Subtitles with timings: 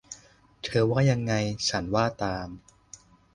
[0.63, 1.33] เธอว่ายังไง
[1.69, 2.47] ฉันว่าตาม